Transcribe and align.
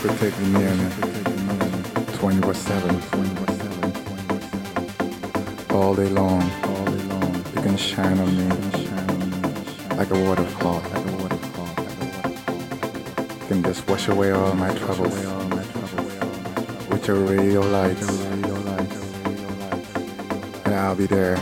protecting 0.00 0.52
them 0.52 0.78
24 2.18 2.54
7 2.54 3.02
all 5.72 5.94
day 5.94 6.08
long 6.10 6.42
you 7.54 7.62
can 7.62 7.76
shine 7.76 8.18
on 8.18 8.36
me 8.36 8.48
like 9.96 10.10
a 10.10 10.18
waterfall 10.24 10.80
you 13.40 13.46
can 13.48 13.62
just 13.64 13.88
wash 13.88 14.06
away 14.06 14.30
all 14.30 14.54
my 14.54 14.72
troubles 14.78 15.16
with 16.88 17.08
your 17.08 17.16
radio 17.16 17.60
lights 17.60 18.08
and 20.64 20.74
I'll 20.74 20.94
be 20.94 21.06
there 21.06 21.36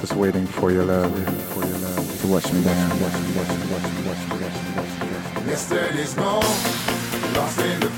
just 0.00 0.14
waiting 0.14 0.46
for 0.46 0.70
your 0.70 0.84
love 0.84 1.10
to 2.20 2.26
wash 2.26 2.52
me 2.52 2.62
down. 2.62 2.90
Mr. 5.46 5.92
Disco 5.92 6.85
lost 7.36 7.60
in 7.60 7.80
the 7.80 7.95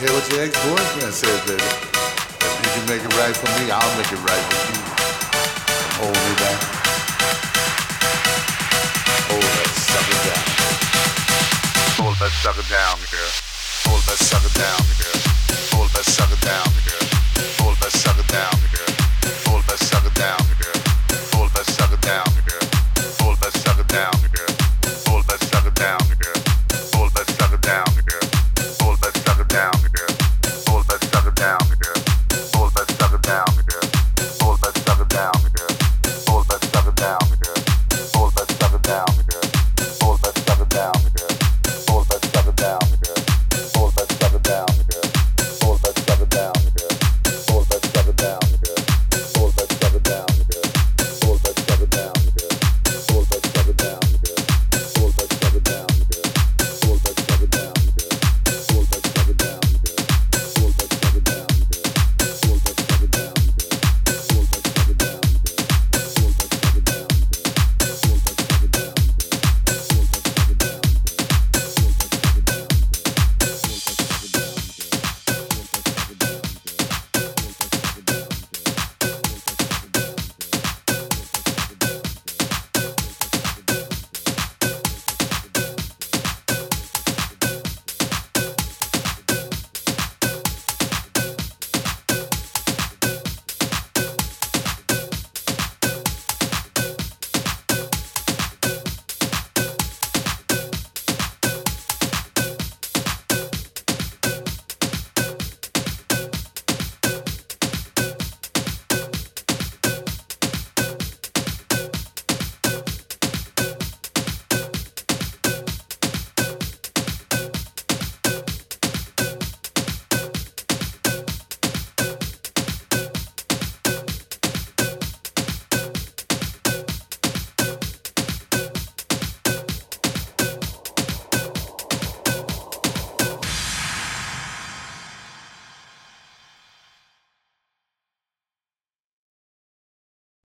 care 0.00 0.16
what 0.16 0.24
your 0.32 0.44
ex-boyfriend 0.44 1.12
says, 1.12 1.40
baby. 1.44 1.60
If 1.60 2.56
you 2.64 2.72
can 2.72 2.84
make 2.88 3.04
it 3.04 3.12
right 3.20 3.36
for 3.36 3.52
me, 3.60 3.68
I'll 3.68 3.96
make 4.00 4.08
it 4.08 4.22
right 4.24 4.44
for 4.48 4.72
you. 4.72 4.80
Hold 6.00 6.16
me 6.16 6.32
back. 6.40 6.60
Hold 9.28 9.44
that 9.44 9.72
sucker 9.76 10.20
down. 10.24 10.46
Hold 12.00 12.16
that 12.16 12.32
sucker 12.40 12.64
down, 12.72 12.96
girl. 13.12 13.32
Hold 13.92 14.00
that 14.08 14.16
sucker 14.16 14.52
down, 14.56 14.80
girl. 14.96 15.20
Hold 15.76 15.92
that 15.92 16.08
sucker 16.08 16.40
down, 16.40 16.64
girl. 16.88 17.04
Hold 17.60 17.76
that 17.84 17.92
sucker 17.92 18.24
down, 18.32 18.56
girl. 18.72 18.92
Hold 19.52 19.64
that 19.68 19.80
sucker 19.84 20.14
down, 20.16 20.40
girl. 20.64 20.80
Hold 21.36 21.50
that 21.52 21.66
sucker 21.68 22.00
down. 22.00 22.39